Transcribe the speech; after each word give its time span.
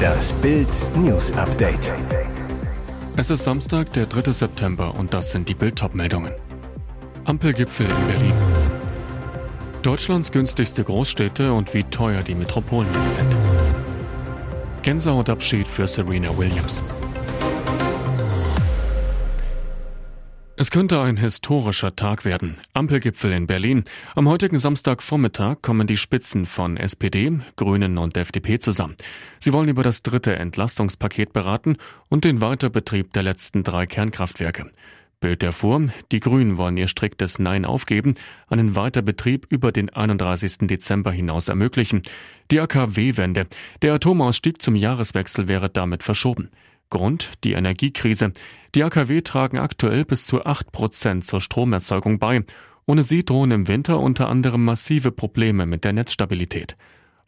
Das 0.00 0.32
Bild 0.34 0.68
News 0.96 1.32
Update. 1.32 1.92
Es 3.16 3.30
ist 3.30 3.44
Samstag, 3.44 3.92
der 3.92 4.06
3. 4.06 4.32
September 4.32 4.94
und 4.98 5.12
das 5.12 5.32
sind 5.32 5.48
die 5.48 5.54
Bild 5.54 5.82
meldungen 5.94 6.32
Ampelgipfel 7.24 7.86
in 7.86 8.06
Berlin. 8.06 8.32
Deutschlands 9.82 10.32
günstigste 10.32 10.84
Großstädte 10.84 11.52
und 11.52 11.72
wie 11.74 11.84
teuer 11.84 12.22
die 12.22 12.34
Metropolen 12.34 12.92
jetzt 12.94 13.16
sind. 13.16 13.36
Gänsehautabschied 14.82 15.68
für 15.68 15.86
Serena 15.86 16.36
Williams. 16.36 16.82
Es 20.60 20.70
könnte 20.70 21.00
ein 21.00 21.16
historischer 21.16 21.96
Tag 21.96 22.26
werden. 22.26 22.58
Ampelgipfel 22.74 23.32
in 23.32 23.46
Berlin. 23.46 23.84
Am 24.14 24.28
heutigen 24.28 24.58
Samstagvormittag 24.58 25.62
kommen 25.62 25.86
die 25.86 25.96
Spitzen 25.96 26.44
von 26.44 26.76
SPD, 26.76 27.32
Grünen 27.56 27.96
und 27.96 28.14
FDP 28.18 28.58
zusammen. 28.58 28.94
Sie 29.38 29.54
wollen 29.54 29.70
über 29.70 29.82
das 29.82 30.02
dritte 30.02 30.36
Entlastungspaket 30.36 31.32
beraten 31.32 31.78
und 32.10 32.26
den 32.26 32.42
Weiterbetrieb 32.42 33.14
der 33.14 33.22
letzten 33.22 33.64
drei 33.64 33.86
Kernkraftwerke. 33.86 34.70
Bild 35.18 35.40
der 35.40 35.54
die 36.12 36.20
Grünen 36.20 36.58
wollen 36.58 36.76
ihr 36.76 36.88
striktes 36.88 37.38
Nein 37.38 37.64
aufgeben, 37.64 38.12
einen 38.50 38.76
Weiterbetrieb 38.76 39.46
über 39.48 39.72
den 39.72 39.88
31. 39.88 40.68
Dezember 40.68 41.10
hinaus 41.10 41.48
ermöglichen. 41.48 42.02
Die 42.50 42.60
AKW-Wende. 42.60 43.46
Der 43.80 43.94
Atomausstieg 43.94 44.60
zum 44.60 44.76
Jahreswechsel 44.76 45.48
wäre 45.48 45.70
damit 45.70 46.02
verschoben. 46.02 46.50
Grund 46.90 47.32
die 47.44 47.52
Energiekrise. 47.52 48.32
Die 48.74 48.84
AKW 48.84 49.22
tragen 49.22 49.58
aktuell 49.58 50.04
bis 50.04 50.26
zu 50.26 50.44
8 50.44 50.72
Prozent 50.72 51.24
zur 51.24 51.40
Stromerzeugung 51.40 52.18
bei. 52.18 52.44
Ohne 52.86 53.04
sie 53.04 53.24
drohen 53.24 53.52
im 53.52 53.68
Winter 53.68 54.00
unter 54.00 54.28
anderem 54.28 54.64
massive 54.64 55.12
Probleme 55.12 55.64
mit 55.64 55.84
der 55.84 55.92
Netzstabilität. 55.92 56.76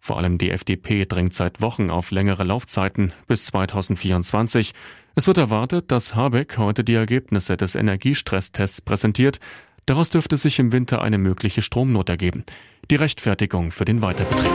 Vor 0.00 0.18
allem 0.18 0.36
die 0.36 0.50
FDP 0.50 1.04
drängt 1.06 1.34
seit 1.34 1.60
Wochen 1.60 1.88
auf 1.88 2.10
längere 2.10 2.42
Laufzeiten 2.42 3.12
bis 3.28 3.46
2024. 3.46 4.72
Es 5.14 5.28
wird 5.28 5.38
erwartet, 5.38 5.92
dass 5.92 6.16
Habeck 6.16 6.58
heute 6.58 6.82
die 6.82 6.94
Ergebnisse 6.94 7.56
des 7.56 7.76
Energiestresstests 7.76 8.80
präsentiert. 8.80 9.38
Daraus 9.86 10.10
dürfte 10.10 10.36
sich 10.36 10.58
im 10.58 10.72
Winter 10.72 11.02
eine 11.02 11.18
mögliche 11.18 11.62
Stromnot 11.62 12.08
ergeben. 12.08 12.44
Die 12.90 12.96
Rechtfertigung 12.96 13.70
für 13.70 13.84
den 13.84 14.02
Weiterbetrieb. 14.02 14.50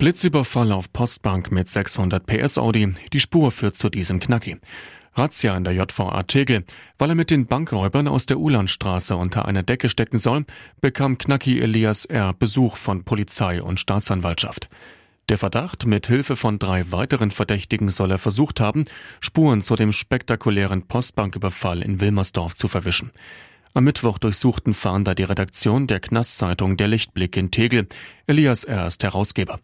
Blitzüberfall 0.00 0.72
auf 0.72 0.90
Postbank 0.94 1.52
mit 1.52 1.68
600 1.68 2.24
PS 2.24 2.56
Audi. 2.56 2.94
Die 3.12 3.20
Spur 3.20 3.50
führt 3.50 3.76
zu 3.76 3.90
diesem 3.90 4.18
Knacki. 4.18 4.56
Razzia 5.12 5.54
in 5.54 5.64
der 5.64 5.74
JVA 5.74 6.22
Tegel. 6.22 6.64
Weil 6.96 7.10
er 7.10 7.14
mit 7.14 7.30
den 7.30 7.44
Bankräubern 7.44 8.08
aus 8.08 8.24
der 8.24 8.38
Ulandstraße 8.38 9.14
unter 9.14 9.44
einer 9.44 9.62
Decke 9.62 9.90
stecken 9.90 10.16
soll, 10.16 10.46
bekam 10.80 11.18
Knacki 11.18 11.60
Elias 11.60 12.06
R. 12.06 12.32
Besuch 12.32 12.78
von 12.78 13.04
Polizei 13.04 13.62
und 13.62 13.78
Staatsanwaltschaft. 13.78 14.70
Der 15.28 15.36
Verdacht, 15.36 15.84
mit 15.84 16.06
Hilfe 16.06 16.34
von 16.34 16.58
drei 16.58 16.90
weiteren 16.90 17.30
Verdächtigen 17.30 17.90
soll 17.90 18.10
er 18.10 18.18
versucht 18.18 18.58
haben, 18.58 18.86
Spuren 19.20 19.60
zu 19.60 19.76
dem 19.76 19.92
spektakulären 19.92 20.88
Postbanküberfall 20.88 21.82
in 21.82 22.00
Wilmersdorf 22.00 22.56
zu 22.56 22.68
verwischen. 22.68 23.10
Am 23.72 23.84
Mittwoch 23.84 24.18
durchsuchten 24.18 24.74
Fahnder 24.74 25.14
die 25.14 25.22
Redaktion 25.22 25.86
der 25.86 26.00
Knastzeitung 26.00 26.76
Der 26.76 26.88
Lichtblick 26.88 27.36
in 27.36 27.52
Tegel. 27.52 27.86
Elias 28.26 28.64
R. 28.64 28.88
ist 28.88 29.04
Herausgeber. 29.04 29.60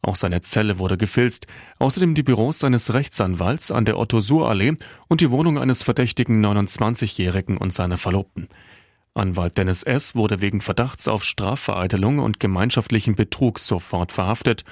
Auch 0.00 0.16
seine 0.16 0.40
Zelle 0.40 0.78
wurde 0.78 0.96
gefilzt, 0.96 1.46
außerdem 1.78 2.14
die 2.14 2.22
Büros 2.22 2.60
seines 2.60 2.94
Rechtsanwalts 2.94 3.70
an 3.70 3.84
der 3.84 3.98
Otto-Suhr-Allee 3.98 4.78
und 5.08 5.20
die 5.20 5.30
Wohnung 5.30 5.58
eines 5.58 5.82
verdächtigen 5.82 6.42
29-Jährigen 6.44 7.58
und 7.58 7.74
seiner 7.74 7.98
Verlobten. 7.98 8.48
Anwalt 9.12 9.58
Dennis 9.58 9.82
S. 9.82 10.14
wurde 10.14 10.40
wegen 10.40 10.62
Verdachts 10.62 11.06
auf 11.06 11.22
Strafvereitelung 11.22 12.20
und 12.20 12.40
gemeinschaftlichen 12.40 13.16
Betrug 13.16 13.58
sofort 13.58 14.12
verhaftet. 14.12 14.64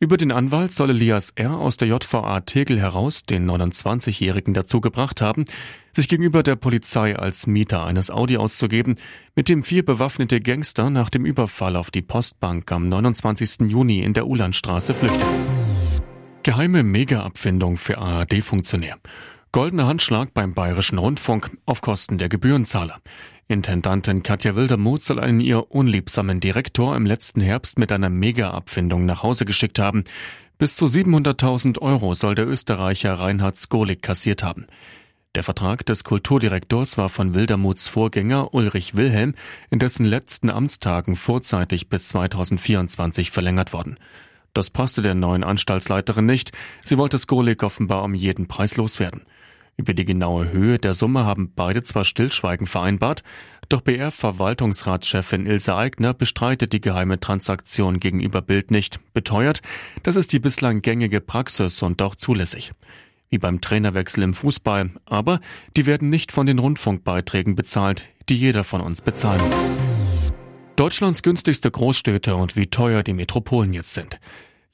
Über 0.00 0.16
den 0.16 0.30
Anwalt 0.30 0.72
soll 0.72 0.90
Elias 0.90 1.32
R. 1.34 1.58
aus 1.58 1.76
der 1.76 1.88
JVA 1.88 2.40
Tegel 2.42 2.78
heraus 2.78 3.24
den 3.24 3.50
29-Jährigen 3.50 4.54
dazu 4.54 4.80
gebracht 4.80 5.20
haben, 5.20 5.44
sich 5.90 6.06
gegenüber 6.06 6.44
der 6.44 6.54
Polizei 6.54 7.16
als 7.16 7.48
Mieter 7.48 7.84
eines 7.84 8.08
Audi 8.08 8.36
auszugeben, 8.36 8.94
mit 9.34 9.48
dem 9.48 9.64
vier 9.64 9.84
bewaffnete 9.84 10.40
Gangster 10.40 10.90
nach 10.90 11.10
dem 11.10 11.26
Überfall 11.26 11.74
auf 11.74 11.90
die 11.90 12.02
Postbank 12.02 12.70
am 12.70 12.88
29. 12.88 13.68
Juni 13.68 14.02
in 14.02 14.14
der 14.14 14.28
Ulandstraße 14.28 14.94
flüchten. 14.94 15.26
Geheime 16.44 16.84
Mega-Abfindung 16.84 17.76
für 17.76 17.98
ARD-Funktionär. 17.98 18.98
Goldener 19.50 19.88
Handschlag 19.88 20.32
beim 20.32 20.54
Bayerischen 20.54 20.98
Rundfunk 20.98 21.50
auf 21.66 21.80
Kosten 21.80 22.18
der 22.18 22.28
Gebührenzahler. 22.28 23.00
Intendantin 23.50 24.22
Katja 24.22 24.56
Wildermuth 24.56 25.02
soll 25.02 25.18
einen 25.18 25.40
ihr 25.40 25.70
unliebsamen 25.72 26.38
Direktor 26.38 26.94
im 26.94 27.06
letzten 27.06 27.40
Herbst 27.40 27.78
mit 27.78 27.90
einer 27.90 28.10
Mega-Abfindung 28.10 29.06
nach 29.06 29.22
Hause 29.22 29.46
geschickt 29.46 29.78
haben. 29.78 30.04
Bis 30.58 30.76
zu 30.76 30.84
700.000 30.84 31.78
Euro 31.78 32.12
soll 32.12 32.34
der 32.34 32.46
Österreicher 32.46 33.14
Reinhard 33.14 33.58
Skolik 33.58 34.02
kassiert 34.02 34.42
haben. 34.42 34.66
Der 35.34 35.44
Vertrag 35.44 35.86
des 35.86 36.04
Kulturdirektors 36.04 36.98
war 36.98 37.08
von 37.08 37.32
Wildermuths 37.32 37.88
Vorgänger 37.88 38.52
Ulrich 38.52 38.96
Wilhelm 38.96 39.34
in 39.70 39.78
dessen 39.78 40.04
letzten 40.04 40.50
Amtstagen 40.50 41.16
vorzeitig 41.16 41.88
bis 41.88 42.08
2024 42.08 43.30
verlängert 43.30 43.72
worden. 43.72 43.98
Das 44.52 44.68
passte 44.68 45.00
der 45.00 45.14
neuen 45.14 45.42
Anstaltsleiterin 45.42 46.26
nicht. 46.26 46.52
Sie 46.82 46.98
wollte 46.98 47.16
Skolik 47.16 47.62
offenbar 47.62 48.04
um 48.04 48.14
jeden 48.14 48.46
Preis 48.46 48.76
loswerden. 48.76 49.22
Über 49.78 49.94
die 49.94 50.04
genaue 50.04 50.50
Höhe 50.50 50.78
der 50.78 50.92
Summe 50.92 51.24
haben 51.24 51.52
beide 51.54 51.84
zwar 51.84 52.04
Stillschweigen 52.04 52.66
vereinbart, 52.66 53.22
doch 53.68 53.80
BR-Verwaltungsratschefin 53.80 55.46
Ilse 55.46 55.72
Aigner 55.76 56.14
bestreitet 56.14 56.72
die 56.72 56.80
geheime 56.80 57.20
Transaktion 57.20 58.00
gegenüber 58.00 58.42
Bild 58.42 58.72
nicht, 58.72 58.98
beteuert, 59.14 59.62
das 60.02 60.16
ist 60.16 60.32
die 60.32 60.40
bislang 60.40 60.82
gängige 60.82 61.20
Praxis 61.20 61.80
und 61.82 62.02
auch 62.02 62.16
zulässig. 62.16 62.72
Wie 63.30 63.38
beim 63.38 63.60
Trainerwechsel 63.60 64.24
im 64.24 64.34
Fußball, 64.34 64.90
aber 65.06 65.38
die 65.76 65.86
werden 65.86 66.10
nicht 66.10 66.32
von 66.32 66.46
den 66.46 66.58
Rundfunkbeiträgen 66.58 67.54
bezahlt, 67.54 68.08
die 68.28 68.36
jeder 68.36 68.64
von 68.64 68.80
uns 68.80 69.00
bezahlen 69.00 69.48
muss. 69.48 69.70
Deutschlands 70.74 71.22
günstigste 71.22 71.70
Großstädte 71.70 72.34
und 72.34 72.56
wie 72.56 72.66
teuer 72.66 73.04
die 73.04 73.12
Metropolen 73.12 73.72
jetzt 73.72 73.94
sind. 73.94 74.18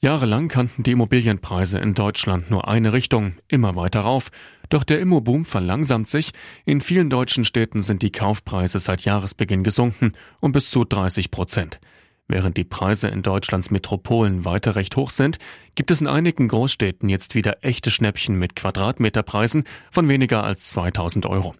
Jahrelang 0.05 0.49
kannten 0.49 0.83
die 0.83 0.91
Immobilienpreise 0.91 1.79
in 1.79 1.95
Deutschland 1.95 2.51
nur 2.51 2.67
eine 2.67 2.93
Richtung, 2.93 3.37
immer 3.47 3.75
weiter 3.75 4.01
rauf. 4.01 4.29
Doch 4.69 4.83
der 4.83 4.99
Immoboom 4.99 5.45
verlangsamt 5.45 6.09
sich. 6.09 6.29
In 6.63 6.79
vielen 6.79 7.09
deutschen 7.09 7.43
Städten 7.43 7.81
sind 7.81 8.03
die 8.03 8.11
Kaufpreise 8.11 8.77
seit 8.77 9.03
Jahresbeginn 9.03 9.63
gesunken 9.63 10.11
um 10.41 10.51
bis 10.51 10.69
zu 10.69 10.83
30 10.83 11.31
Prozent. 11.31 11.79
Während 12.27 12.55
die 12.55 12.65
Preise 12.65 13.07
in 13.07 13.23
Deutschlands 13.23 13.71
Metropolen 13.71 14.45
weiter 14.45 14.75
recht 14.75 14.95
hoch 14.95 15.09
sind, 15.09 15.39
gibt 15.73 15.89
es 15.89 16.01
in 16.01 16.07
einigen 16.07 16.49
Großstädten 16.49 17.09
jetzt 17.09 17.33
wieder 17.33 17.63
echte 17.63 17.89
Schnäppchen 17.89 18.37
mit 18.37 18.55
Quadratmeterpreisen 18.55 19.63
von 19.89 20.07
weniger 20.07 20.43
als 20.43 20.69
2000 20.69 21.25
Euro. 21.25 21.55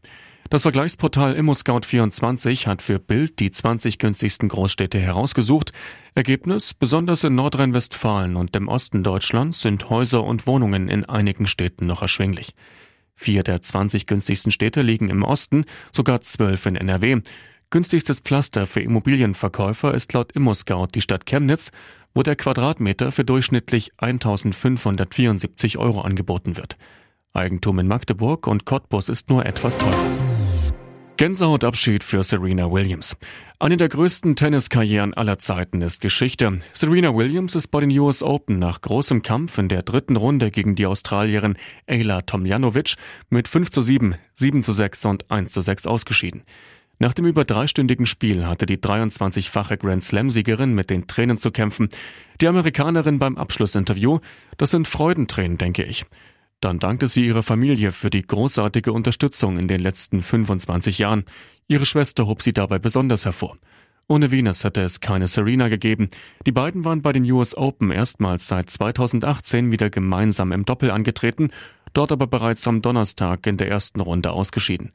Das 0.52 0.62
Vergleichsportal 0.62 1.34
ImmoScout24 1.34 2.68
hat 2.68 2.84
für 2.84 3.00
Bild 3.00 3.40
die 3.40 3.50
20 3.50 3.98
günstigsten 3.98 4.48
Großstädte 4.48 5.00
herausgesucht. 5.00 5.74
Ergebnis, 6.14 6.76
besonders 6.76 7.24
in 7.24 7.34
Nordrhein-Westfalen 7.34 8.36
und 8.36 8.54
dem 8.54 8.68
Osten 8.68 9.04
Deutschlands 9.04 9.62
sind 9.62 9.90
Häuser 9.90 10.24
und 10.24 10.46
Wohnungen 10.46 10.88
in 10.88 11.04
einigen 11.04 11.48
Städten 11.48 11.88
noch 11.88 12.04
erschwinglich. 12.04 12.54
Vier 13.16 13.42
der 13.42 13.64
20 13.64 14.06
günstigsten 14.06 14.52
Städte 14.52 14.84
liegen 14.84 15.10
im 15.10 15.24
Osten, 15.24 15.66
sogar 15.92 16.22
zwölf 16.22 16.68
in 16.68 16.76
NRW. 16.76 17.22
Günstigstes 17.72 18.20
Pflaster 18.20 18.68
für 18.68 18.82
Immobilienverkäufer 18.82 19.96
ist 19.96 20.14
laut 20.14 20.32
ImmoScout 20.34 20.90
die 20.94 21.02
Stadt 21.02 21.26
Chemnitz, 21.26 21.72
wo 22.14 22.22
der 22.22 22.36
Quadratmeter 22.36 23.12
für 23.12 23.26
durchschnittlich 23.26 23.94
1574 23.98 25.80
Euro 25.80 26.02
angeboten 26.02 26.56
wird. 26.56 26.78
Eigentum 27.34 27.80
in 27.80 27.88
Magdeburg 27.88 28.48
und 28.48 28.66
Cottbus 28.66 29.10
ist 29.10 29.30
nur 29.30 29.46
etwas 29.46 29.78
teurer. 29.78 30.35
Gänsehautabschied 31.18 32.04
für 32.04 32.24
Serena 32.24 32.70
Williams. 32.70 33.16
Eine 33.58 33.78
der 33.78 33.88
größten 33.88 34.36
Tenniskarrieren 34.36 35.14
aller 35.14 35.40
Zeiten 35.40 35.82
ist 35.82 36.02
Geschichte. 36.02 36.60
Serena 36.74 37.16
Williams 37.16 37.56
ist 37.56 37.70
bei 37.70 37.80
den 37.80 37.98
US 37.98 38.22
Open 38.22 38.60
nach 38.60 38.82
großem 38.82 39.22
Kampf 39.22 39.58
in 39.58 39.70
der 39.70 39.84
dritten 39.84 40.18
Runde 40.18 40.52
gegen 40.52 40.76
die 40.76 40.86
Australierin 40.86 41.56
Ayla 41.88 42.24
Tomljanovic 42.24 42.96
mit 43.30 43.48
5 43.48 43.72
zu 43.72 43.80
7, 43.80 44.16
7 44.34 44.62
zu 44.62 44.74
6 44.74 45.06
und 45.06 45.32
1 45.32 45.54
zu 45.54 45.62
6 45.62 45.88
ausgeschieden. 45.88 46.44
Nach 47.00 47.14
dem 47.14 47.26
über 47.26 47.46
dreistündigen 47.46 48.08
Spiel 48.08 48.46
hatte 48.46 48.66
die 48.66 48.78
23-fache 48.78 49.78
Grand 49.78 50.04
Slam-Siegerin 50.04 50.76
mit 50.76 50.90
den 50.90 51.08
Tränen 51.08 51.38
zu 51.38 51.52
kämpfen. 51.52 51.88
Die 52.42 52.48
Amerikanerin 52.48 53.20
beim 53.20 53.38
Abschlussinterview, 53.38 54.20
das 54.58 54.72
sind 54.72 54.86
Freudentränen, 54.86 55.58
denke 55.58 55.84
ich. 55.84 56.06
Dann 56.66 56.80
dankte 56.80 57.08
sie 57.08 57.28
ihrer 57.28 57.44
Familie 57.44 57.92
für 57.92 58.10
die 58.10 58.26
großartige 58.26 58.92
Unterstützung 58.92 59.60
in 59.60 59.68
den 59.68 59.80
letzten 59.80 60.24
25 60.24 60.98
Jahren. 60.98 61.26
Ihre 61.68 61.86
Schwester 61.86 62.26
hob 62.26 62.42
sie 62.42 62.54
dabei 62.54 62.80
besonders 62.80 63.24
hervor. 63.24 63.56
Ohne 64.08 64.32
Venus 64.32 64.64
hätte 64.64 64.82
es 64.82 65.00
keine 65.00 65.28
Serena 65.28 65.68
gegeben. 65.68 66.10
Die 66.48 66.52
beiden 66.52 66.84
waren 66.84 67.04
bei 67.04 67.14
den 67.14 67.32
US 67.32 67.56
Open 67.56 67.92
erstmals 67.92 68.48
seit 68.48 68.72
2018 68.72 69.72
wieder 69.72 69.92
gemeinsam 69.92 70.52
im 70.52 70.66
Doppel 70.66 70.90
angetreten, 70.90 71.52
dort 71.94 72.12
aber 72.12 72.26
bereits 72.26 72.68
am 72.68 72.82
Donnerstag 72.82 73.46
in 73.46 73.58
der 73.58 73.70
ersten 73.70 74.00
Runde 74.00 74.32
ausgeschieden. 74.32 74.92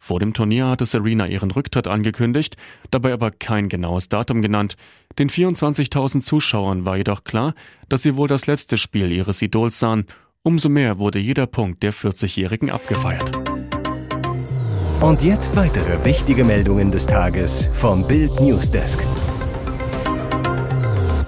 Vor 0.00 0.18
dem 0.18 0.34
Turnier 0.34 0.66
hatte 0.66 0.86
Serena 0.86 1.28
ihren 1.28 1.52
Rücktritt 1.52 1.86
angekündigt, 1.86 2.56
dabei 2.90 3.12
aber 3.12 3.30
kein 3.30 3.68
genaues 3.68 4.08
Datum 4.08 4.42
genannt. 4.42 4.74
Den 5.20 5.30
24.000 5.30 6.22
Zuschauern 6.22 6.84
war 6.84 6.96
jedoch 6.96 7.22
klar, 7.22 7.54
dass 7.88 8.02
sie 8.02 8.16
wohl 8.16 8.26
das 8.26 8.48
letzte 8.48 8.76
Spiel 8.76 9.12
ihres 9.12 9.40
Idols 9.40 9.78
sahen. 9.78 10.06
Umso 10.44 10.68
mehr 10.68 10.98
wurde 10.98 11.20
jeder 11.20 11.46
Punkt 11.46 11.84
der 11.84 11.94
40-Jährigen 11.94 12.68
abgefeiert. 12.68 13.30
Und 15.00 15.22
jetzt 15.22 15.54
weitere 15.54 16.04
wichtige 16.04 16.42
Meldungen 16.42 16.90
des 16.90 17.06
Tages 17.06 17.68
vom 17.72 18.04
Bild 18.08 18.40
Newsdesk. 18.40 19.06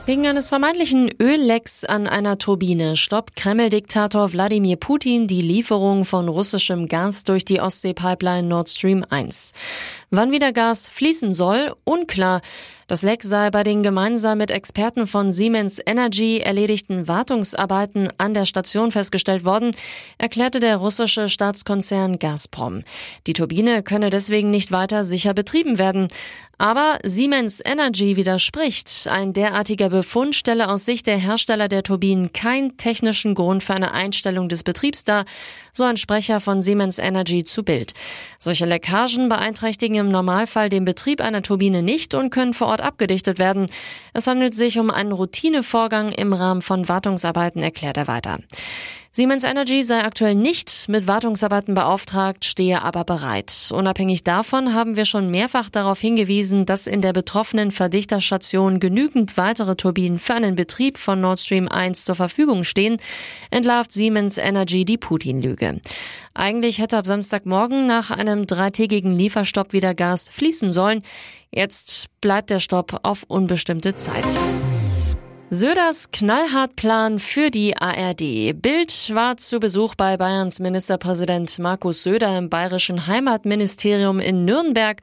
Wegen 0.06 0.26
eines 0.26 0.49
vermeintlichen 0.49 1.11
Öllecks 1.19 1.84
an 1.84 2.08
einer 2.08 2.38
Turbine 2.38 2.96
stoppt 2.96 3.37
Kreml-Diktator 3.37 4.32
Wladimir 4.32 4.76
Putin 4.76 5.28
die 5.28 5.40
Lieferung 5.43 6.05
von 6.05 6.28
russischem 6.28 6.88
Gas 6.88 7.22
durch 7.22 7.44
die 7.44 7.61
Ostsee-Pipeline 7.61 8.49
Nord 8.49 8.69
Stream 8.69 9.05
1. 9.08 9.52
Wann 10.16 10.31
wieder 10.31 10.52
Gas 10.52 10.88
fließen 10.88 11.34
soll, 11.34 11.75
unklar. 11.82 12.40
Das 12.87 13.02
Leck 13.02 13.22
sei 13.22 13.50
bei 13.50 13.64
den 13.64 13.82
gemeinsam 13.82 14.38
mit 14.38 14.50
Experten 14.50 15.06
von 15.06 15.32
Siemens 15.32 15.81
Energy 15.84 16.38
erledigten 16.38 17.08
Wartungsarbeiten 17.08 18.11
an 18.19 18.34
der 18.34 18.44
Station 18.44 18.93
festgestellt 18.93 19.44
worden, 19.44 19.72
erklärte 20.19 20.61
der 20.61 20.76
russische 20.76 21.31
Staatskonzern 21.31 22.19
Gazprom. 22.19 22.82
Die 23.26 23.32
Turbine 23.32 23.82
könne 23.82 24.11
deswegen 24.11 24.50
nicht 24.50 24.70
weiter 24.70 25.02
sicher 25.02 25.32
betrieben 25.32 25.78
werden. 25.78 26.08
Aber 26.56 26.99
Siemens 27.02 27.61
Energy 27.64 28.16
widerspricht. 28.16 29.08
Ein 29.11 29.32
derartiger 29.32 29.88
Befund 29.88 30.37
stelle 30.37 30.69
aus 30.69 30.84
Sicht 30.84 31.06
der 31.06 31.16
Hersteller 31.16 31.69
der 31.69 31.82
Turbinen 31.82 32.32
keinen 32.32 32.76
technischen 32.76 33.34
Grund 33.34 33.64
für 33.64 33.75
eine 33.75 33.93
Einstellung 33.93 34.49
des 34.49 34.62
Betriebs 34.62 35.02
dar, 35.02 35.25
so 35.72 35.82
ein 35.82 35.96
Sprecher 35.96 36.38
von 36.38 36.62
Siemens 36.62 36.99
Energy 36.99 37.43
zu 37.43 37.64
Bild. 37.64 37.93
Solche 38.38 38.66
Leckagen 38.66 39.28
beeinträchtigen 39.28 39.96
im 40.04 40.12
Normalfall 40.12 40.68
den 40.68 40.84
Betrieb 40.84 41.20
einer 41.20 41.42
Turbine 41.42 41.82
nicht 41.82 42.14
und 42.14 42.30
können 42.30 42.54
vor 42.54 42.68
Ort 42.68 42.80
abgedichtet 42.80 43.38
werden. 43.38 43.66
Es 44.12 44.26
handelt 44.26 44.54
sich 44.54 44.78
um 44.78 44.90
einen 44.90 45.12
Routinevorgang 45.12 46.12
im 46.12 46.32
Rahmen 46.32 46.62
von 46.62 46.88
Wartungsarbeiten, 46.88 47.62
erklärt 47.62 47.96
er 47.96 48.06
weiter. 48.06 48.38
Siemens 49.16 49.44
Energy 49.44 49.84
sei 49.84 50.02
aktuell 50.02 50.34
nicht 50.34 50.88
mit 50.88 51.06
Wartungsarbeiten 51.06 51.76
beauftragt, 51.76 52.44
stehe 52.44 52.82
aber 52.82 53.05
bereit. 53.05 53.70
Unabhängig 53.72 54.25
davon 54.25 54.75
haben 54.75 54.96
wir 54.96 55.05
schon 55.05 55.31
mehrfach 55.31 55.70
darauf 55.70 56.00
hingewiesen, 56.00 56.66
dass 56.66 56.88
in 56.88 57.00
der 57.00 57.12
betroffenen 57.12 57.70
Verdichterstation 57.70 58.81
genügend 58.81 59.37
weitere 59.37 59.76
Turbinen 59.76 60.19
für 60.19 60.34
einen 60.34 60.56
Betrieb 60.56 60.99
von 60.99 61.20
Nord 61.20 61.38
Stream 61.38 61.69
1 61.69 62.05
zur 62.05 62.16
Verfügung 62.16 62.64
stehen, 62.64 62.96
entlarvt 63.52 63.93
Siemens 63.93 64.37
Energy 64.37 64.84
die 64.84 64.99
Putin-Lüge. 64.99 65.81
Eigentlich 66.34 66.81
hätte 66.81 66.99
ab 66.99 67.06
Samstagmorgen 67.06 67.87
nach 67.87 68.11
einem 68.11 68.49
dreitägigen 68.49 69.16
Lieferstopp 69.16 69.72
wieder 69.72 69.94
Gas 69.94 70.28
fließen 70.28 70.72
sollen. 70.72 71.05
Jetzt 71.52 72.06
bleibt 72.20 72.50
der 72.50 72.58
Stopp 72.58 72.99
auf 73.05 73.22
unbestimmte 73.28 73.94
Zeit. 73.94 74.26
Söders 75.50 76.11
Knallhartplan 76.11 77.19
für 77.19 77.50
die 77.50 77.76
ARD. 77.76 78.55
Bild 78.61 79.14
war 79.14 79.37
zu 79.37 79.61
Besuch 79.61 79.94
bei 79.94 80.17
Bayerns 80.17 80.58
Ministerpräsident 80.58 81.58
Markus 81.58 82.02
Söder 82.02 82.37
im 82.38 82.49
bayerischen 82.49 83.06
Heimatministerium 83.06 84.20
in 84.20 84.44
Nürnberg. 84.44 85.00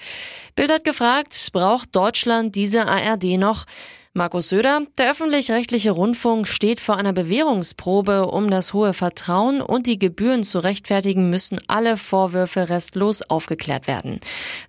Bild 0.55 0.71
hat 0.71 0.83
gefragt, 0.83 1.49
braucht 1.53 1.95
Deutschland 1.95 2.55
diese 2.55 2.87
ARD 2.87 3.37
noch? 3.37 3.65
Markus 4.13 4.49
Söder, 4.49 4.81
der 4.97 5.09
öffentlich-rechtliche 5.09 5.91
Rundfunk 5.91 6.45
steht 6.45 6.81
vor 6.81 6.97
einer 6.97 7.13
Bewährungsprobe. 7.13 8.27
Um 8.27 8.49
das 8.49 8.73
hohe 8.73 8.91
Vertrauen 8.91 9.61
und 9.61 9.87
die 9.87 9.97
Gebühren 9.97 10.43
zu 10.43 10.59
rechtfertigen, 10.59 11.29
müssen 11.29 11.61
alle 11.67 11.95
Vorwürfe 11.95 12.67
restlos 12.67 13.21
aufgeklärt 13.21 13.87
werden. 13.87 14.19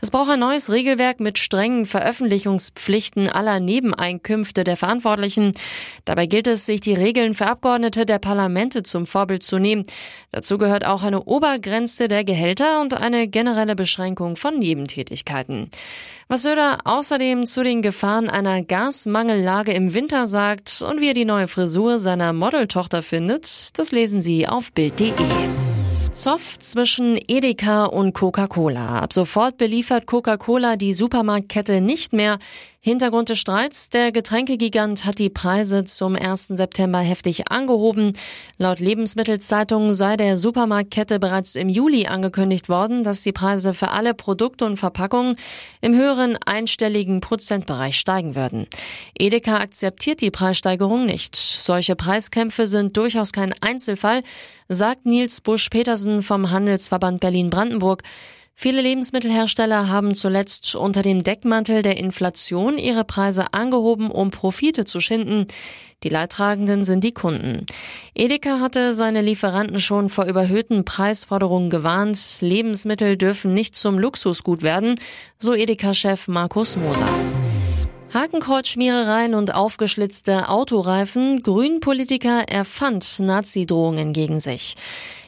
Es 0.00 0.12
braucht 0.12 0.30
ein 0.30 0.38
neues 0.38 0.70
Regelwerk 0.70 1.18
mit 1.18 1.40
strengen 1.40 1.86
Veröffentlichungspflichten 1.86 3.28
aller 3.28 3.58
Nebeneinkünfte 3.58 4.62
der 4.62 4.76
Verantwortlichen. 4.76 5.54
Dabei 6.04 6.26
gilt 6.26 6.46
es, 6.46 6.64
sich 6.64 6.80
die 6.80 6.94
Regeln 6.94 7.34
für 7.34 7.48
Abgeordnete 7.48 8.06
der 8.06 8.20
Parlamente 8.20 8.84
zum 8.84 9.06
Vorbild 9.06 9.42
zu 9.42 9.58
nehmen. 9.58 9.86
Dazu 10.30 10.56
gehört 10.56 10.86
auch 10.86 11.02
eine 11.02 11.24
Obergrenze 11.24 12.06
der 12.06 12.22
Gehälter 12.22 12.80
und 12.80 12.94
eine 12.94 13.26
generelle 13.26 13.74
Beschränkung 13.74 14.36
von 14.36 14.60
Nebentätigkeiten. 14.60 15.68
Was 16.28 16.42
Söder 16.42 16.78
außerdem 16.84 17.44
zu 17.44 17.62
den 17.62 17.82
Gefahren 17.82 18.30
einer 18.30 18.62
Gasmangellage 19.32 19.72
im 19.72 19.94
Winter 19.94 20.26
sagt 20.26 20.84
und 20.86 21.00
wie 21.00 21.08
er 21.08 21.14
die 21.14 21.24
neue 21.24 21.48
Frisur 21.48 21.98
seiner 21.98 22.34
Modeltochter 22.34 23.02
findet, 23.02 23.78
das 23.78 23.90
lesen 23.90 24.20
Sie 24.20 24.46
auf 24.46 24.72
Bild.de. 24.72 25.12
Zoff 26.12 26.58
zwischen 26.58 27.18
Edeka 27.28 27.86
und 27.86 28.12
Coca-Cola. 28.12 29.00
Ab 29.00 29.14
sofort 29.14 29.56
beliefert 29.56 30.04
Coca-Cola 30.04 30.76
die 30.76 30.92
Supermarktkette 30.92 31.80
nicht 31.80 32.12
mehr. 32.12 32.38
Hintergrund 32.84 33.28
des 33.28 33.38
Streits, 33.38 33.90
der 33.90 34.10
Getränkegigant 34.10 35.04
hat 35.04 35.20
die 35.20 35.30
Preise 35.30 35.84
zum 35.84 36.16
1. 36.16 36.48
September 36.48 36.98
heftig 36.98 37.48
angehoben. 37.48 38.14
Laut 38.58 38.80
Lebensmittelzeitung 38.80 39.94
sei 39.94 40.16
der 40.16 40.36
Supermarktkette 40.36 41.20
bereits 41.20 41.54
im 41.54 41.68
Juli 41.68 42.08
angekündigt 42.08 42.68
worden, 42.68 43.04
dass 43.04 43.22
die 43.22 43.30
Preise 43.30 43.72
für 43.72 43.90
alle 43.90 44.14
Produkte 44.14 44.64
und 44.64 44.78
Verpackungen 44.78 45.36
im 45.80 45.94
höheren 45.94 46.36
einstelligen 46.44 47.20
Prozentbereich 47.20 47.96
steigen 47.96 48.34
würden. 48.34 48.66
Edeka 49.16 49.58
akzeptiert 49.58 50.20
die 50.20 50.32
Preissteigerung 50.32 51.06
nicht. 51.06 51.36
Solche 51.36 51.94
Preiskämpfe 51.94 52.66
sind 52.66 52.96
durchaus 52.96 53.30
kein 53.30 53.54
Einzelfall, 53.60 54.24
sagt 54.68 55.06
Nils 55.06 55.40
Busch-Petersen 55.40 56.20
vom 56.20 56.50
Handelsverband 56.50 57.20
Berlin-Brandenburg. 57.20 58.02
Viele 58.54 58.82
Lebensmittelhersteller 58.82 59.88
haben 59.88 60.14
zuletzt 60.14 60.74
unter 60.74 61.02
dem 61.02 61.22
Deckmantel 61.22 61.82
der 61.82 61.96
Inflation 61.96 62.78
ihre 62.78 63.04
Preise 63.04 63.52
angehoben, 63.52 64.10
um 64.10 64.30
Profite 64.30 64.84
zu 64.84 65.00
schinden. 65.00 65.46
Die 66.02 66.08
Leidtragenden 66.08 66.84
sind 66.84 67.04
die 67.04 67.12
Kunden. 67.12 67.66
Edeka 68.14 68.60
hatte 68.60 68.92
seine 68.92 69.22
Lieferanten 69.22 69.80
schon 69.80 70.08
vor 70.08 70.26
überhöhten 70.26 70.84
Preisforderungen 70.84 71.70
gewarnt. 71.70 72.18
Lebensmittel 72.40 73.16
dürfen 73.16 73.54
nicht 73.54 73.76
zum 73.76 73.98
Luxusgut 73.98 74.62
werden, 74.62 74.96
so 75.38 75.54
Edeka-Chef 75.54 76.28
Markus 76.28 76.76
Moser. 76.76 77.08
Hakenkreuzschmierereien 78.12 79.34
und 79.34 79.54
aufgeschlitzte 79.54 80.50
Autoreifen. 80.50 81.42
Grünpolitiker 81.42 82.46
erfand 82.48 83.20
Nazi-Drohungen 83.20 84.12
gegen 84.12 84.38
sich. 84.38 84.74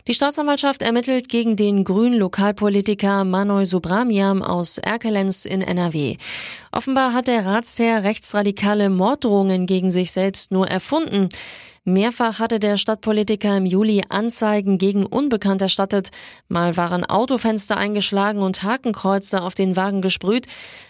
Die 0.06 0.12
Staatsanwaltschaft 0.12 0.82
ermittelt 0.82 1.30
gegen 1.30 1.56
den 1.56 1.84
grünen 1.84 2.18
Lokalpolitiker 2.18 3.24
Manoy 3.24 3.64
Subramiam 3.64 4.42
aus 4.42 4.76
Erkelenz 4.76 5.46
in 5.46 5.62
NRW. 5.62 6.18
Offenbar 6.72 7.14
hat 7.14 7.26
der 7.26 7.46
Ratsherr 7.46 8.04
rechtsradikale 8.04 8.90
Morddrohungen 8.90 9.64
gegen 9.64 9.90
sich 9.90 10.12
selbst 10.12 10.52
nur 10.52 10.68
erfunden. 10.68 11.30
Mehrfach 11.86 12.38
hatte 12.38 12.60
der 12.60 12.78
Stadtpolitiker 12.78 13.58
im 13.58 13.66
Juli 13.66 14.04
Anzeigen 14.08 14.78
gegen 14.78 15.04
Unbekannt 15.04 15.60
erstattet. 15.60 16.08
Mal 16.48 16.78
waren 16.78 17.04
Autofenster 17.04 17.76
eingeschlagen 17.76 18.40
und 18.40 18.62
Hakenkreuze 18.62 19.42
auf 19.42 19.54
den 19.54 19.76
Wagen 19.76 20.00
gesprüht. 20.00 20.46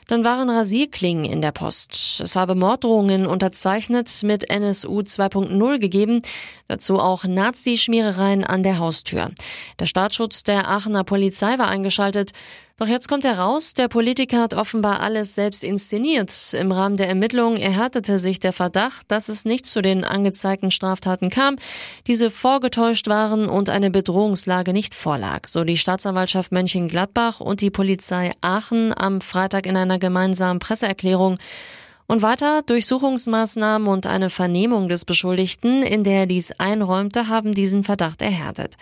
Dann 0.06 0.22
waren 0.22 0.48
Rasierklingen 0.48 1.24
in 1.24 1.42
der 1.42 1.50
Post. 1.50 2.20
Es 2.22 2.36
habe 2.36 2.54
Morddrohungen 2.54 3.26
unterzeichnet 3.26 4.22
mit 4.22 4.48
NSU 4.48 5.00
2.0 5.00 5.78
gegeben. 5.80 6.22
Dazu 6.68 7.00
auch 7.00 7.24
Nazi-Schmierereien 7.24 8.44
an 8.44 8.62
der 8.62 8.78
Haustür. 8.78 9.32
Der 9.80 9.86
Staatsschutz 9.86 10.44
der 10.44 10.68
Aachener 10.68 11.02
Polizei 11.02 11.58
war 11.58 11.66
eingeschaltet. 11.66 12.30
Doch 12.76 12.88
jetzt 12.88 13.06
kommt 13.06 13.22
heraus, 13.22 13.74
der 13.74 13.86
Politiker 13.86 14.40
hat 14.40 14.52
offenbar 14.52 14.98
alles 14.98 15.36
selbst 15.36 15.62
inszeniert. 15.62 16.32
Im 16.54 16.72
Rahmen 16.72 16.96
der 16.96 17.06
Ermittlungen 17.06 17.56
erhärtete 17.56 18.18
sich 18.18 18.40
der 18.40 18.52
Verdacht, 18.52 19.08
dass 19.12 19.28
es 19.28 19.44
nicht 19.44 19.64
zu 19.64 19.80
den 19.80 20.02
angezeigten 20.02 20.72
Straftaten 20.72 21.30
kam, 21.30 21.54
diese 22.08 22.32
vorgetäuscht 22.32 23.06
waren 23.06 23.48
und 23.48 23.70
eine 23.70 23.92
Bedrohungslage 23.92 24.72
nicht 24.72 24.96
vorlag, 24.96 25.46
so 25.46 25.62
die 25.62 25.76
Staatsanwaltschaft 25.76 26.50
Mönchengladbach 26.50 27.38
und 27.38 27.60
die 27.60 27.70
Polizei 27.70 28.32
Aachen 28.40 28.92
am 28.96 29.20
Freitag 29.20 29.66
in 29.66 29.76
einer 29.76 30.00
gemeinsamen 30.00 30.58
Presseerklärung. 30.58 31.38
Und 32.06 32.22
weiter 32.22 32.62
Durchsuchungsmaßnahmen 32.62 33.86
und 33.86 34.06
eine 34.08 34.30
Vernehmung 34.30 34.88
des 34.88 35.04
Beschuldigten, 35.04 35.84
in 35.84 36.02
der 36.02 36.20
er 36.20 36.26
dies 36.26 36.50
einräumte, 36.58 37.28
haben 37.28 37.54
diesen 37.54 37.84
Verdacht 37.84 38.20
erhärtet. 38.20 38.74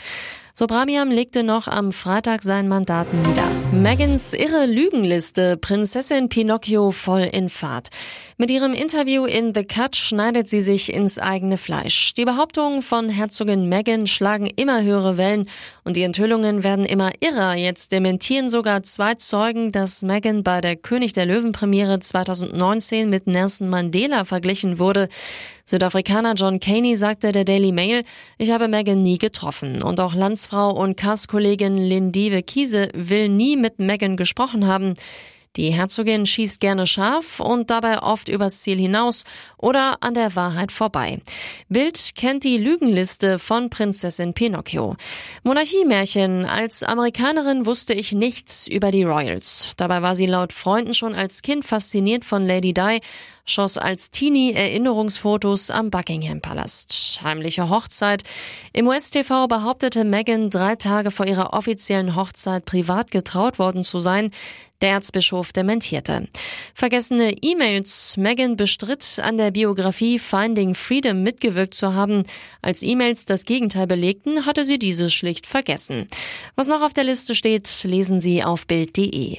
Sobramiam 0.54 1.10
legte 1.10 1.42
noch 1.42 1.66
am 1.66 1.92
Freitag 1.92 2.42
sein 2.42 2.68
Mandat 2.68 3.14
nieder. 3.14 3.50
Megans 3.72 4.34
irre 4.34 4.66
Lügenliste, 4.66 5.56
Prinzessin 5.56 6.28
Pinocchio 6.28 6.90
voll 6.90 7.22
in 7.22 7.48
Fahrt. 7.48 7.88
Mit 8.36 8.50
ihrem 8.50 8.74
Interview 8.74 9.24
in 9.24 9.54
The 9.54 9.64
Cut 9.64 9.96
schneidet 9.96 10.48
sie 10.48 10.60
sich 10.60 10.92
ins 10.92 11.18
eigene 11.18 11.56
Fleisch. 11.56 12.12
Die 12.14 12.26
Behauptungen 12.26 12.82
von 12.82 13.08
Herzogin 13.08 13.70
Meghan 13.70 14.06
schlagen 14.06 14.44
immer 14.44 14.82
höhere 14.82 15.16
Wellen 15.16 15.48
und 15.84 15.96
die 15.96 16.02
Enthüllungen 16.02 16.62
werden 16.62 16.84
immer 16.84 17.12
irrer. 17.20 17.54
Jetzt 17.56 17.90
dementieren 17.90 18.50
sogar 18.50 18.82
zwei 18.82 19.14
Zeugen, 19.14 19.72
dass 19.72 20.02
Meghan 20.02 20.42
bei 20.42 20.60
der 20.60 20.76
König 20.76 21.14
der 21.14 21.24
Löwen 21.24 21.52
Premiere 21.52 21.98
2019 21.98 23.08
mit 23.08 23.26
Nelson 23.26 23.70
Mandela 23.70 24.26
verglichen 24.26 24.78
wurde. 24.78 25.08
Südafrikaner 25.64 26.34
John 26.34 26.58
Caney 26.60 26.96
sagte 26.96 27.30
der 27.32 27.44
Daily 27.44 27.72
Mail, 27.72 28.02
ich 28.36 28.50
habe 28.50 28.66
Meghan 28.68 29.00
nie 29.00 29.18
getroffen 29.18 29.82
und 29.82 30.00
auch 30.00 30.14
Lanz 30.14 30.41
Ehrenamtsfrau 30.42 30.70
und 30.70 30.96
Castkollegin 30.96 31.76
Lindive 31.76 32.42
Kiese 32.42 32.88
will 32.94 33.28
nie 33.28 33.56
mit 33.56 33.78
Meghan 33.78 34.16
gesprochen 34.16 34.66
haben. 34.66 34.94
Die 35.56 35.70
Herzogin 35.70 36.24
schießt 36.24 36.60
gerne 36.60 36.86
scharf 36.86 37.38
und 37.38 37.68
dabei 37.68 38.02
oft 38.02 38.30
übers 38.30 38.62
Ziel 38.62 38.78
hinaus 38.78 39.24
oder 39.58 39.98
an 40.00 40.14
der 40.14 40.34
Wahrheit 40.34 40.72
vorbei. 40.72 41.20
Bild 41.68 42.12
kennt 42.16 42.42
die 42.44 42.56
Lügenliste 42.56 43.38
von 43.38 43.68
Prinzessin 43.68 44.32
Pinocchio. 44.32 44.96
Monarchiemärchen. 45.42 46.46
Als 46.46 46.82
Amerikanerin 46.82 47.66
wusste 47.66 47.92
ich 47.92 48.12
nichts 48.12 48.66
über 48.66 48.90
die 48.90 49.04
Royals. 49.04 49.72
Dabei 49.76 50.00
war 50.00 50.16
sie 50.16 50.26
laut 50.26 50.54
Freunden 50.54 50.94
schon 50.94 51.14
als 51.14 51.42
Kind 51.42 51.66
fasziniert 51.66 52.24
von 52.24 52.46
Lady 52.46 52.72
Di, 52.72 53.00
schoss 53.44 53.78
als 53.78 54.10
Teenie 54.10 54.52
Erinnerungsfotos 54.52 55.70
am 55.70 55.90
Buckingham 55.90 56.40
Palast. 56.40 57.20
Heimliche 57.22 57.68
Hochzeit. 57.68 58.22
Im 58.72 58.86
US-TV 58.86 59.46
behauptete 59.46 60.04
Meghan 60.04 60.50
drei 60.50 60.76
Tage 60.76 61.10
vor 61.10 61.26
ihrer 61.26 61.52
offiziellen 61.52 62.16
Hochzeit 62.16 62.64
privat 62.64 63.10
getraut 63.10 63.58
worden 63.58 63.84
zu 63.84 64.00
sein. 64.00 64.30
Der 64.80 64.90
Erzbischof 64.90 65.52
dementierte. 65.52 66.26
Vergessene 66.74 67.36
E-Mails. 67.40 68.16
Meghan 68.16 68.56
bestritt, 68.56 69.20
an 69.22 69.36
der 69.36 69.52
Biografie 69.52 70.18
Finding 70.18 70.74
Freedom 70.74 71.22
mitgewirkt 71.22 71.74
zu 71.74 71.94
haben. 71.94 72.24
Als 72.62 72.82
E-Mails 72.82 73.24
das 73.24 73.44
Gegenteil 73.44 73.86
belegten, 73.86 74.44
hatte 74.44 74.64
sie 74.64 74.80
dieses 74.80 75.12
schlicht 75.12 75.46
vergessen. 75.46 76.08
Was 76.56 76.66
noch 76.66 76.82
auf 76.82 76.94
der 76.94 77.04
Liste 77.04 77.36
steht, 77.36 77.84
lesen 77.84 78.20
Sie 78.20 78.42
auf 78.42 78.66
Bild.de. 78.66 79.38